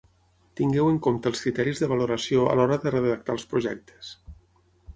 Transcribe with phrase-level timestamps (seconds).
[0.59, 4.13] Tingueu en compte els criteris de valoració a l'hora de redactar els projectes.